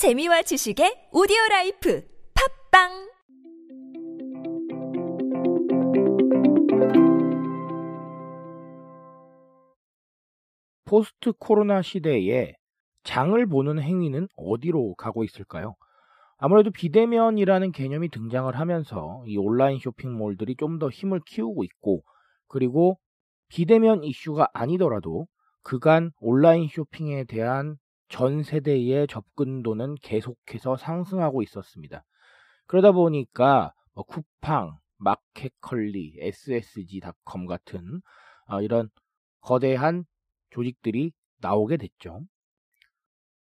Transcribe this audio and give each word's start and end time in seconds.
재미와 0.00 0.40
지식의 0.40 1.10
오디오 1.12 1.36
라이프 1.50 2.02
팝빵 2.72 2.88
포스트 10.86 11.34
코로나 11.38 11.82
시대에 11.82 12.54
장을 13.04 13.46
보는 13.46 13.82
행위는 13.82 14.28
어디로 14.36 14.94
가고 14.94 15.22
있을까요? 15.22 15.74
아무래도 16.38 16.70
비대면이라는 16.70 17.72
개념이 17.72 18.08
등장을 18.08 18.58
하면서 18.58 19.22
이 19.26 19.36
온라인 19.36 19.78
쇼핑몰들이 19.80 20.56
좀 20.56 20.78
더 20.78 20.88
힘을 20.88 21.20
키우고 21.26 21.62
있고 21.64 22.00
그리고 22.48 22.98
비대면 23.48 24.04
이슈가 24.04 24.48
아니더라도 24.54 25.26
그간 25.62 26.10
온라인 26.20 26.68
쇼핑에 26.68 27.24
대한 27.24 27.76
전 28.10 28.42
세대의 28.42 29.06
접근도는 29.06 29.94
계속해서 30.02 30.76
상승하고 30.76 31.42
있었습니다. 31.42 32.04
그러다 32.66 32.92
보니까 32.92 33.72
뭐 33.94 34.04
쿠팡, 34.04 34.76
마켓컬리, 34.98 36.16
SSG.com 36.18 37.46
같은 37.46 38.02
어, 38.48 38.60
이런 38.60 38.90
거대한 39.40 40.04
조직들이 40.50 41.12
나오게 41.38 41.76
됐죠. 41.78 42.22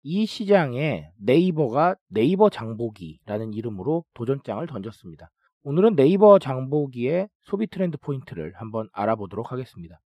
이 0.03 0.25
시장에 0.25 1.11
네이버가 1.17 1.95
네이버 2.07 2.49
장보기라는 2.49 3.53
이름으로 3.53 4.05
도전장을 4.13 4.65
던졌습니다. 4.67 5.31
오늘은 5.63 5.95
네이버 5.95 6.39
장보기의 6.39 7.27
소비 7.41 7.67
트렌드 7.67 7.97
포인트를 7.97 8.53
한번 8.55 8.89
알아보도록 8.93 9.51
하겠습니다. 9.51 9.99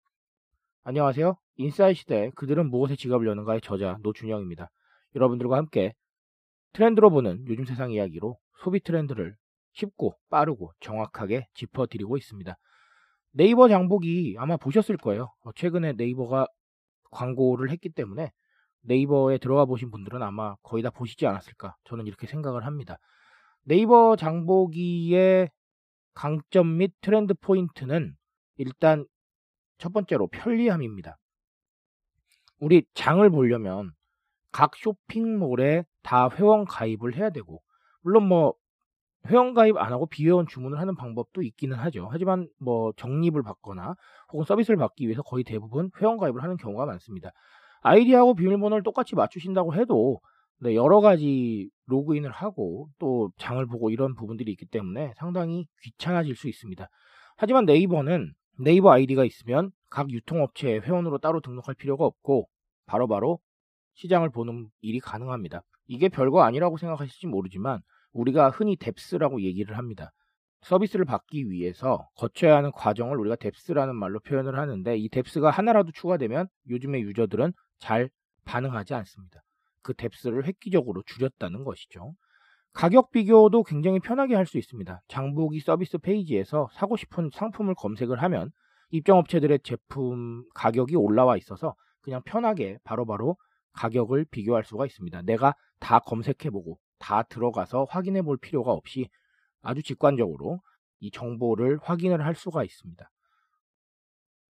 안녕하세요. 0.84 1.36
인사이 1.58 1.94
시대 1.94 2.32
그들은 2.34 2.72
무엇에 2.72 2.96
지갑을 2.96 3.28
여는가의 3.28 3.62
저자 3.62 4.00
노준영입니다. 4.02 4.72
여러분들과 5.14 5.56
함께 5.56 5.94
트렌드로 6.74 7.12
보는 7.12 7.46
요즘 7.48 7.66
세상 7.66 7.92
이야기로 7.92 8.40
소비 8.64 8.80
트렌드를 8.80 9.36
쉽고 9.74 10.18
빠르고 10.32 10.72
정확하게 10.80 11.46
짚어드리고 11.54 12.18
있습니다. 12.18 12.58
네이버 13.34 13.70
장보기 13.70 14.38
아마 14.40 14.58
보셨을 14.58 14.98
거예요. 14.98 15.32
어, 15.44 15.52
최근에 15.54 15.94
네이버가 15.94 16.48
광고를 17.12 17.70
했기 17.70 17.90
때문에 17.90 18.32
네이버에 18.82 19.38
들어가 19.38 19.66
보신 19.66 19.92
분들은 19.92 20.24
아마 20.24 20.56
거의 20.64 20.82
다 20.82 20.90
보시지 20.90 21.28
않았을까 21.28 21.76
저는 21.84 22.08
이렇게 22.08 22.26
생각을 22.26 22.66
합니다. 22.66 22.98
네이버 23.66 24.16
장보기의 24.16 25.52
강점 26.16 26.78
및 26.78 26.92
트렌드 27.02 27.36
포인트는 27.36 28.16
일단 28.58 29.06
첫 29.82 29.92
번째로 29.92 30.28
편리함입니다. 30.28 31.18
우리 32.60 32.86
장을 32.94 33.28
보려면 33.32 33.92
각 34.52 34.76
쇼핑몰에 34.76 35.86
다 36.04 36.30
회원 36.30 36.66
가입을 36.66 37.16
해야 37.16 37.32
되고 37.32 37.62
물론 38.04 38.28
뭐 38.28 38.54
회원 39.28 39.56
가입 39.56 39.78
안 39.78 39.92
하고 39.92 40.06
비회원 40.06 40.46
주문을 40.48 40.80
하는 40.80 40.96
방법도 40.96 41.42
있기는 41.42 41.76
하죠. 41.78 42.08
하지만 42.12 42.48
뭐 42.60 42.92
적립을 42.96 43.42
받거나 43.42 43.96
혹은 44.32 44.46
서비스를 44.46 44.78
받기 44.78 45.06
위해서 45.06 45.24
거의 45.24 45.44
대부분 45.44 45.90
회원 46.00 46.18
가입을 46.18 46.44
하는 46.44 46.58
경우가 46.58 46.86
많습니다. 46.86 47.32
아이디하고 47.82 48.36
비밀번호를 48.36 48.84
똑같이 48.84 49.16
맞추신다고 49.16 49.74
해도 49.74 50.22
네, 50.60 50.76
여러 50.76 51.02
가지 51.02 51.72
로그인을 51.88 52.30
하고 52.30 52.88
또 53.00 53.32
장을 53.38 53.66
보고 53.66 53.90
이런 53.90 54.14
부분들이 54.14 54.52
있기 54.52 54.68
때문에 54.68 55.14
상당히 55.18 55.66
귀찮아질 55.82 56.36
수 56.36 56.48
있습니다. 56.48 56.88
하지만 57.38 57.66
네이버는 57.66 58.34
네이버 58.64 58.92
아이디가 58.92 59.26
있으면 59.26 59.72
각 59.90 60.12
유통업체에 60.12 60.80
회원으로 60.80 61.18
따로 61.18 61.42
등록할 61.42 61.74
필요가 61.74 62.06
없고 62.06 62.48
바로바로 62.86 63.08
바로 63.08 63.40
시장을 63.96 64.30
보는 64.30 64.70
일이 64.82 65.00
가능합니다. 65.00 65.64
이게 65.88 66.10
별거 66.10 66.44
아니라고 66.44 66.78
생각하실지 66.78 67.28
모르지만 67.28 67.82
우리가 68.14 68.52
흔히 68.52 68.76
depth라고 68.76 69.42
얘기를 69.42 69.78
합니다. 69.78 70.12
서비스를 70.62 71.06
받기 71.06 71.50
위해서 71.50 72.08
거쳐야 72.16 72.56
하는 72.56 72.72
과정을 72.72 73.18
우리가 73.18 73.36
depth라는 73.36 73.96
말로 73.96 74.20
표현을 74.20 74.60
하는데 74.60 74.96
이 74.96 75.10
depth가 75.10 75.50
하나라도 75.50 75.92
추가되면 75.92 76.48
요즘의 76.70 77.02
유저들은 77.02 77.54
잘 77.80 78.10
반응하지 78.46 78.94
않습니다. 78.94 79.42
그 79.82 79.94
depth를 79.94 80.46
획기적으로 80.46 81.02
줄였다는 81.08 81.64
것이죠. 81.64 82.14
가격 82.74 83.12
비교도 83.12 83.64
굉장히 83.64 84.00
편하게 84.00 84.36
할 84.36 84.46
수 84.46 84.58
있습니다. 84.58 85.02
장보기 85.08 85.60
서비스 85.60 85.98
페이지에서 85.98 86.70
사고 86.74 86.98
싶은 86.98 87.30
상품을 87.34 87.76
검색을 87.76 88.22
하면 88.24 88.52
입점업체들의 88.92 89.60
제품 89.64 90.44
가격이 90.54 90.96
올라와 90.96 91.38
있어서 91.38 91.76
그냥 92.02 92.22
편하게 92.26 92.78
바로바로 92.84 93.36
바로 93.36 93.38
가격을 93.74 94.26
비교할 94.32 94.64
수가 94.64 94.86
있습니다. 94.86 95.22
내가 95.24 95.56
다 95.80 96.00
검색해보고 96.00 96.78
다 97.00 97.24
들어가서 97.24 97.86
확인해 97.90 98.22
볼 98.22 98.38
필요가 98.38 98.72
없이 98.72 99.10
아주 99.62 99.82
직관적으로 99.82 100.60
이 101.00 101.12
정보를 101.12 101.80
확인을 101.82 102.26
할 102.26 102.36
수가 102.36 102.64
있습니다. 102.64 103.10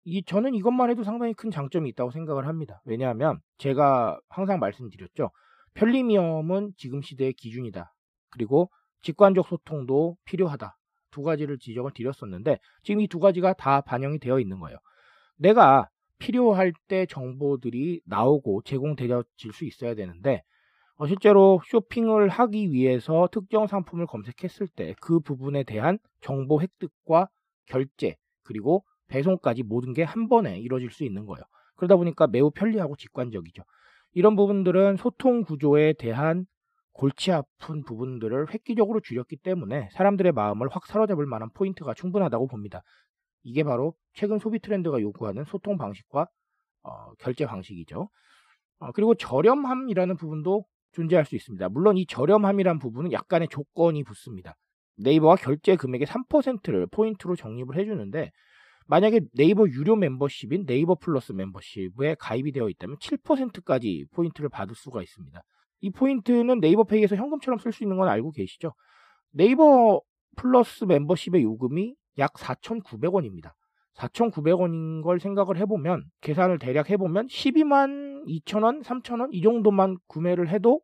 이 0.04 0.24
저는 0.24 0.54
이것만 0.54 0.90
해도 0.90 1.04
상당히 1.04 1.34
큰 1.34 1.50
장점이 1.50 1.90
있다고 1.90 2.10
생각을 2.10 2.46
합니다. 2.46 2.80
왜냐하면 2.84 3.40
제가 3.58 4.18
항상 4.28 4.58
말씀드렸죠. 4.58 5.30
편리미엄은 5.74 6.72
지금 6.76 7.02
시대의 7.02 7.34
기준이다. 7.34 7.92
그리고 8.30 8.70
직관적 9.02 9.46
소통도 9.48 10.16
필요하다. 10.24 10.76
두 11.10 11.22
가지를 11.22 11.58
지적을 11.58 11.92
드렸었는데 11.94 12.58
지금 12.82 13.00
이 13.00 13.08
두 13.08 13.18
가지가 13.20 13.54
다 13.54 13.80
반영이 13.80 14.18
되어 14.20 14.38
있는 14.40 14.60
거예요. 14.60 14.78
내가 15.36 15.88
필요할 16.18 16.72
때 16.88 17.06
정보들이 17.06 18.02
나오고 18.04 18.62
제공되어질 18.62 19.52
수 19.52 19.64
있어야 19.64 19.94
되는데 19.94 20.42
어, 20.96 21.06
실제로 21.06 21.60
쇼핑을 21.66 22.28
하기 22.28 22.72
위해서 22.72 23.28
특정 23.32 23.66
상품을 23.66 24.06
검색했을 24.06 24.68
때 24.68 24.94
그 25.00 25.20
부분에 25.20 25.62
대한 25.64 25.98
정보 26.20 26.60
획득과 26.60 27.28
결제 27.66 28.16
그리고 28.44 28.84
배송까지 29.08 29.62
모든 29.62 29.94
게 29.94 30.02
한 30.04 30.28
번에 30.28 30.58
이루어질 30.60 30.90
수 30.90 31.04
있는 31.04 31.26
거예요. 31.26 31.42
그러다 31.76 31.96
보니까 31.96 32.26
매우 32.26 32.50
편리하고 32.50 32.96
직관적이죠. 32.96 33.62
이런 34.12 34.36
부분들은 34.36 34.96
소통 34.96 35.42
구조에 35.42 35.94
대한 35.94 36.46
골치 36.92 37.32
아픈 37.32 37.82
부분들을 37.84 38.52
획기적으로 38.52 39.00
줄였기 39.00 39.36
때문에 39.36 39.88
사람들의 39.92 40.32
마음을 40.32 40.68
확 40.70 40.86
사로잡을 40.86 41.26
만한 41.26 41.50
포인트가 41.54 41.94
충분하다고 41.94 42.48
봅니다. 42.48 42.82
이게 43.42 43.62
바로 43.62 43.94
최근 44.12 44.38
소비 44.38 44.58
트렌드가 44.58 45.00
요구하는 45.00 45.44
소통 45.44 45.78
방식과 45.78 46.26
어, 46.82 47.12
결제 47.18 47.46
방식이죠. 47.46 48.08
어, 48.80 48.92
그리고 48.92 49.14
저렴함이라는 49.14 50.16
부분도 50.16 50.64
존재할 50.92 51.24
수 51.24 51.36
있습니다. 51.36 51.68
물론 51.68 51.96
이 51.96 52.06
저렴함이란 52.06 52.78
부분은 52.78 53.12
약간의 53.12 53.48
조건이 53.48 54.02
붙습니다. 54.02 54.56
네이버가 54.96 55.36
결제 55.36 55.76
금액의 55.76 56.06
3%를 56.06 56.86
포인트로 56.88 57.36
적립을 57.36 57.76
해주는데 57.76 58.30
만약에 58.86 59.20
네이버 59.34 59.68
유료 59.68 59.94
멤버십인 59.96 60.66
네이버 60.66 60.96
플러스 60.96 61.32
멤버십에 61.32 62.16
가입이 62.18 62.52
되어 62.52 62.68
있다면 62.68 62.96
7%까지 62.98 64.06
포인트를 64.12 64.48
받을 64.48 64.74
수가 64.74 65.02
있습니다. 65.02 65.40
이 65.80 65.90
포인트는 65.90 66.60
네이버페이에서 66.60 67.16
현금처럼 67.16 67.58
쓸 67.58 67.72
수 67.72 67.84
있는 67.84 67.96
건 67.96 68.08
알고 68.08 68.32
계시죠? 68.32 68.74
네이버 69.32 70.00
플러스 70.36 70.84
멤버십의 70.84 71.42
요금이 71.42 71.94
약 72.18 72.34
4,900원입니다. 72.34 73.52
4,900원인 73.94 75.02
걸 75.02 75.20
생각을 75.20 75.56
해보면 75.58 76.04
계산을 76.20 76.58
대략 76.58 76.90
해보면 76.90 77.26
12만 77.28 78.26
2천원, 78.26 78.82
3천원 78.82 79.28
이 79.32 79.42
정도만 79.42 79.96
구매를 80.06 80.48
해도 80.48 80.80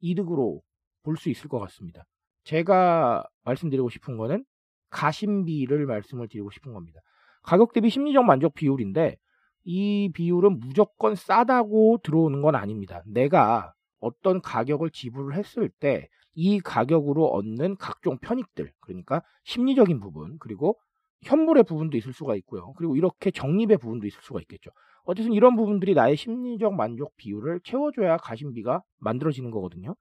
이득으로 0.00 0.60
볼 1.02 1.16
수 1.16 1.30
있을 1.30 1.48
것 1.48 1.58
같습니다. 1.60 2.04
제가 2.44 3.24
말씀드리고 3.44 3.88
싶은 3.90 4.16
거는 4.16 4.44
가심비를 4.90 5.86
말씀을 5.86 6.28
드리고 6.28 6.50
싶은 6.50 6.72
겁니다. 6.72 7.00
가격 7.42 7.72
대비 7.72 7.90
심리적 7.90 8.24
만족 8.24 8.54
비율인데 8.54 9.16
이 9.64 10.10
비율은 10.14 10.60
무조건 10.60 11.14
싸다고 11.14 11.98
들어오는 12.02 12.42
건 12.42 12.54
아닙니다. 12.54 13.02
내가 13.06 13.72
어떤 14.00 14.40
가격을 14.40 14.90
지불을 14.90 15.34
했을 15.36 15.68
때 15.68 16.08
이 16.36 16.60
가격으로 16.60 17.26
얻는 17.28 17.76
각종 17.76 18.18
편익들, 18.18 18.70
그러니까 18.80 19.22
심리적인 19.44 20.00
부분, 20.00 20.36
그리고 20.38 20.78
현물의 21.24 21.64
부분도 21.64 21.96
있을 21.96 22.12
수가 22.12 22.36
있고요. 22.36 22.74
그리고 22.74 22.94
이렇게 22.94 23.30
적립의 23.30 23.78
부분도 23.78 24.06
있을 24.06 24.20
수가 24.22 24.40
있겠죠. 24.42 24.70
어쨌든 25.04 25.32
이런 25.32 25.56
부분들이 25.56 25.94
나의 25.94 26.14
심리적 26.16 26.74
만족 26.74 27.16
비율을 27.16 27.60
채워줘야 27.64 28.18
가심비가 28.18 28.82
만들어지는 28.98 29.50
거거든요. 29.50 29.96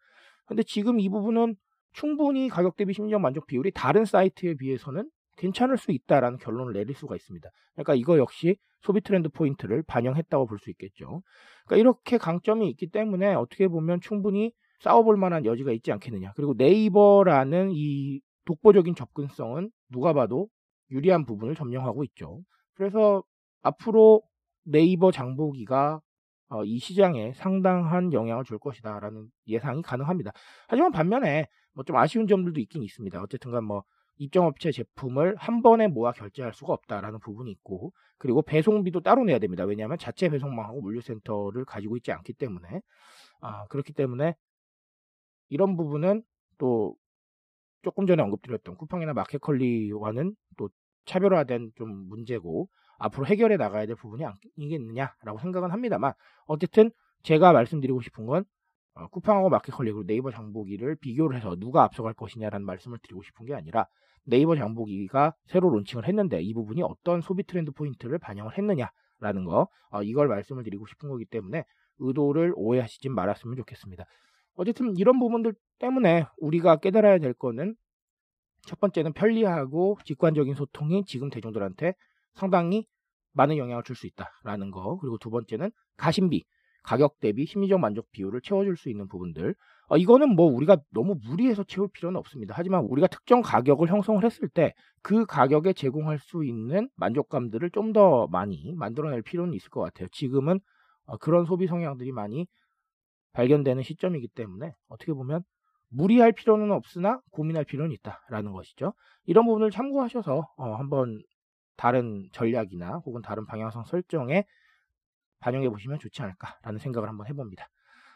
근데 0.46 0.62
지금 0.64 1.00
이 1.00 1.08
부분은 1.08 1.56
충분히 1.94 2.50
가격 2.50 2.75
대비 2.75 2.94
심리적 2.94 3.22
만족 3.22 3.48
비율이 3.48 3.72
다른 3.72 4.04
사이트에 4.04 4.56
비해서는 4.56 5.10
괜찮을 5.38 5.78
수 5.78 5.92
있다라는 5.92 6.38
결론을 6.40 6.74
내릴 6.74 6.96
수가 6.96 7.16
있습니다. 7.16 7.50
그러니까 7.74 7.96
이거 7.96 8.18
역시 8.18 8.58
소비 8.82 9.02
트렌드 9.02 9.30
포인트를 9.30 9.84
반영했다고 9.84 10.46
볼 10.48 10.60
수 10.60 10.70
있겠죠. 10.72 11.22
그러니까 11.66 11.78
이렇게 11.82 12.18
강점이 12.18 12.70
있기 12.72 12.90
때문에 12.92 13.34
어떻게 13.36 13.68
보면 13.68 14.00
충분히 14.02 14.52
싸워볼 14.80 15.18
만한 15.18 15.46
여지가 15.46 15.72
있지 15.72 15.92
않겠느냐. 15.92 16.34
그리고 16.36 16.54
네이버라는 16.58 17.72
이 17.74 18.22
독보적인 18.46 18.96
접근성은 18.96 19.72
누가 19.92 20.14
봐도 20.14 20.48
유리한 20.92 21.26
부분을 21.26 21.56
점령하고 21.56 22.04
있죠. 22.06 22.42
그래서 22.76 23.24
앞으로 23.64 24.22
네이버 24.64 25.12
장보기가 25.12 26.02
어, 26.50 26.64
이 26.64 26.78
시장에 26.78 27.34
상당한 27.34 28.14
영향을 28.14 28.44
줄 28.44 28.60
것이다라는 28.60 29.28
예상이 29.48 29.82
가능합니다. 29.82 30.32
하지만 30.68 30.92
반면에 30.92 31.48
뭐 31.74 31.84
좀 31.86 31.96
아쉬운 31.98 32.28
점들도 32.28 32.60
있긴 32.62 32.84
있습니다. 32.84 33.22
어쨌든간 33.22 33.64
뭐 33.66 33.84
입점업체 34.18 34.72
제품을 34.72 35.36
한 35.38 35.62
번에 35.62 35.88
모아 35.88 36.12
결제할 36.12 36.54
수가 36.54 36.74
없다라는 36.74 37.20
부분이 37.20 37.52
있고 37.52 37.94
그리고 38.18 38.42
배송비도 38.42 39.02
따로 39.02 39.24
내야 39.24 39.40
됩니다. 39.40 39.66
왜냐하면 39.66 39.98
자체 39.98 40.30
배송망 40.30 40.66
하고 40.66 40.82
물류센터를 40.82 41.66
가지고 41.66 41.98
있지 41.98 42.12
않기 42.12 42.34
때문에 42.34 42.82
아, 43.42 43.66
그렇기 43.68 43.94
때문에 43.94 44.36
이런 45.50 45.76
부분은 45.78 46.24
또 46.58 46.96
조금 47.84 48.08
전에 48.08 48.24
언급드렸던 48.24 48.78
쿠팡이나 48.78 49.14
마켓컬리와는 49.14 50.36
또 50.58 50.70
차별화된 51.06 51.72
좀 51.76 52.08
문제고 52.08 52.68
앞으로 52.98 53.26
해결해 53.28 53.58
나가야 53.58 53.86
될 53.86 53.96
부분이 53.96 54.24
아니겠느냐라고 54.26 55.40
생각은 55.40 55.72
합니다만 55.72 56.14
어쨌든 56.46 56.90
제가 57.24 57.52
말씀드리고 57.52 58.02
싶은 58.02 58.26
건 58.26 58.46
어, 58.96 59.08
쿠팡하고 59.08 59.50
마켓컬리 59.50 59.92
그리고 59.92 60.06
네이버 60.06 60.32
장보기를 60.32 60.96
비교를 60.96 61.38
해서 61.38 61.56
누가 61.58 61.84
앞서갈 61.84 62.14
것이냐라는 62.14 62.66
말씀을 62.66 62.98
드리고 63.00 63.24
싶은 63.24 63.46
게 63.46 63.54
아니라 63.54 63.88
네이버 64.24 64.56
장보기가 64.56 65.34
새로 65.46 65.70
론칭을 65.70 66.08
했는데 66.08 66.42
이 66.42 66.54
부분이 66.54 66.82
어떤 66.82 67.22
소비 67.22 67.44
트렌드 67.44 67.72
포인트를 67.72 68.18
반영을 68.20 68.58
했느냐라는 68.58 69.46
거 69.46 69.68
어, 69.90 70.02
이걸 70.02 70.28
말씀을 70.28 70.64
드리고 70.64 70.86
싶은 70.88 71.10
거기 71.10 71.26
때문에 71.26 71.66
의도를 72.00 72.54
오해하시지 72.56 73.10
말았으면 73.10 73.56
좋겠습니다. 73.58 74.06
어쨌든 74.56 74.96
이런 74.98 75.20
부분들 75.20 75.54
때문에 75.80 76.26
우리가 76.38 76.78
깨달아야 76.78 77.20
될 77.20 77.34
거는 77.34 77.76
첫 78.66 78.80
번째는 78.80 79.14
편리하고 79.14 79.98
직관적인 80.06 80.56
소통이 80.56 81.04
지금 81.06 81.30
대중들한테 81.30 81.94
상당히 82.34 82.88
많은 83.34 83.58
영향을 83.58 83.84
줄 83.84 83.96
수 83.96 84.08
있다라는 84.08 84.72
거. 84.72 84.98
그리고 84.98 85.18
두 85.18 85.30
번째는 85.30 85.72
가심비, 85.98 86.46
가격 86.86 87.20
대비 87.20 87.46
심리적 87.46 87.80
만족 87.80 88.12
비율을 88.12 88.42
채워줄 88.42 88.78
수 88.78 88.90
있는 88.90 89.08
부분들. 89.08 89.56
어, 89.88 89.98
이거는 89.98 90.36
뭐 90.36 90.46
우리가 90.46 90.78
너무 90.92 91.16
무리해서 91.24 91.64
채울 91.64 91.88
필요는 91.92 92.18
없습니다. 92.20 92.54
하지만 92.58 92.86
우리가 92.86 93.08
특정 93.08 93.42
가격을 93.42 93.88
형성을 93.90 94.24
했을 94.24 94.50
때 94.50 94.74
그 95.02 95.26
가격에 95.28 95.74
제공할 95.74 96.18
수 96.18 96.44
있는 96.44 96.90
만족감들을 96.96 97.70
좀 97.72 97.94
더 97.94 98.28
많이 98.28 98.74
만들어낼 98.74 99.22
필요는 99.22 99.54
있을 99.54 99.70
것 99.70 99.82
같아요. 99.82 100.08
지금은 100.12 100.60
어, 101.06 101.18
그런 101.18 101.46
소비 101.46 101.68
성향들이 101.68 102.12
많이 102.12 102.48
발견되는 103.34 103.84
시점이기 103.84 104.30
때문에 104.30 104.74
어떻게 104.88 105.14
보면 105.14 105.44
무리할 105.90 106.32
필요는 106.32 106.72
없으나 106.72 107.22
고민할 107.32 107.66
필요는 107.66 107.92
있다라는 107.92 108.52
것이죠. 108.54 108.94
이런 109.26 109.46
부분을 109.46 109.72
참고하셔서 109.72 110.48
어, 110.58 110.76
한번 110.76 111.22
다른 111.78 112.28
전략이나 112.34 113.02
혹은 113.06 113.22
다른 113.22 113.46
방향성 113.46 113.84
설정에 113.86 114.46
반영해 115.46 115.70
보시면 115.70 116.00
좋지 116.00 116.24
않을까라는 116.24 116.80
생각을 116.80 117.08
한번 117.08 117.28
해봅니다. 117.28 117.70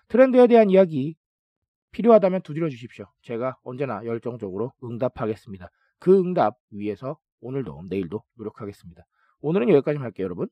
트렌드에 0.07 0.47
대한 0.47 0.71
이야기 0.71 1.15
필요하다면 1.91 2.41
두드려 2.41 2.69
주십시오. 2.69 3.05
제가 3.21 3.57
언제나 3.61 4.03
열정적으로 4.03 4.73
응답하겠습니다. 4.83 5.69
그 5.99 6.19
응답 6.19 6.55
위해서 6.71 7.19
오늘도 7.41 7.83
내일도 7.87 8.23
노력하겠습니다. 8.33 9.03
오늘은 9.41 9.69
여기까지 9.69 9.99
할게요, 9.99 10.25
여러분. 10.25 10.47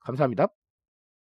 감사합니다. 0.00 0.48